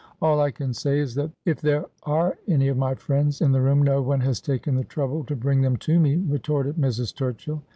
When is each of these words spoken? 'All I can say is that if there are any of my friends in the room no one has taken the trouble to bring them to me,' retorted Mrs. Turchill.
'All 0.23 0.39
I 0.39 0.49
can 0.49 0.73
say 0.73 0.97
is 0.99 1.13
that 1.13 1.29
if 1.45 1.61
there 1.61 1.85
are 2.01 2.35
any 2.47 2.69
of 2.69 2.77
my 2.77 2.95
friends 2.95 3.39
in 3.39 3.51
the 3.51 3.61
room 3.61 3.83
no 3.83 4.01
one 4.01 4.21
has 4.21 4.41
taken 4.41 4.73
the 4.73 4.83
trouble 4.83 5.23
to 5.25 5.35
bring 5.35 5.61
them 5.61 5.77
to 5.77 5.99
me,' 5.99 6.15
retorted 6.27 6.77
Mrs. 6.77 7.13
Turchill. 7.13 7.61